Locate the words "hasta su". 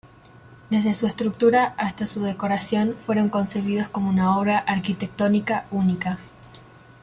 1.77-2.23